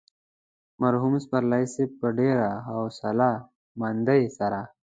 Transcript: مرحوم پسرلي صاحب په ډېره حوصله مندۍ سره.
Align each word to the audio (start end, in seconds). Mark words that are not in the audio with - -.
مرحوم 0.81 1.13
پسرلي 1.29 1.63
صاحب 1.73 1.91
په 2.01 2.07
ډېره 2.17 2.49
حوصله 2.67 3.29
مندۍ 3.79 4.23
سره. 4.37 4.61